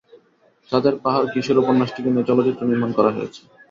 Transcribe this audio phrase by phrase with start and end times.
[0.69, 3.41] চাঁদের পাহাড় কিশোর উপন্যাসটিকে নিয়ে চলচ্চিত্র নির্মাণ করা হয়েছে।